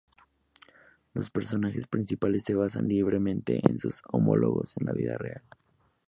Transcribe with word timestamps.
Los 1.13 1.29
personajes 1.29 1.85
principales 1.85 2.43
se 2.45 2.55
basan 2.55 2.87
libremente 2.87 3.61
en 3.69 3.77
sus 3.77 4.01
homólogos 4.11 4.75
en 4.77 4.87
la 4.87 4.93
vida 4.93 5.15
real. 5.19 5.43